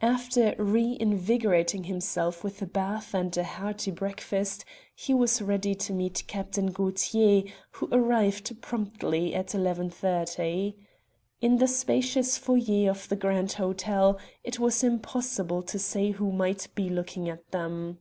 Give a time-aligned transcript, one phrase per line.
[0.00, 6.24] After reinvigorating himself with a bath and a hearty breakfast, he was ready to meet
[6.26, 10.76] Captain Gaultier, who arrived promptly at 11.30.
[11.42, 16.68] In the spacious foyer of the Grand Hotel it was impossible to say who might
[16.74, 17.98] be looking at them.